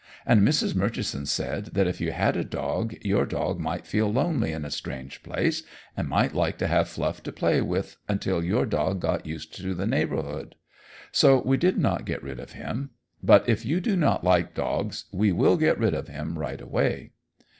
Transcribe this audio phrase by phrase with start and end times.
[0.25, 0.73] And Mrs.
[0.73, 4.71] Murchison said that if you had a dog, your dog might feel lonely in a
[4.71, 5.61] strange place
[5.95, 9.75] and might like to have Fluff to play with until your dog got used to
[9.75, 10.55] the neighborhood.
[11.11, 12.89] So we did not get rid of him;
[13.21, 17.11] but if you do not like dogs we will get rid of him right away."